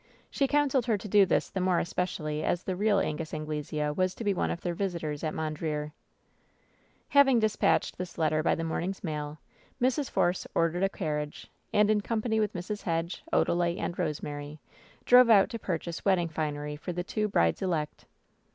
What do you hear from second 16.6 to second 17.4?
for the two